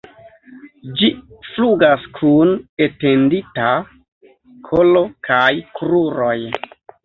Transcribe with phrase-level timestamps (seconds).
[1.01, 1.09] Ĝi
[1.49, 2.55] flugas kun
[2.87, 3.69] etendita
[4.73, 5.47] kolo kaj
[5.81, 6.37] kruroj.